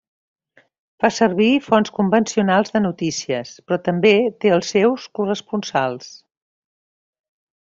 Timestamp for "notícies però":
2.85-3.79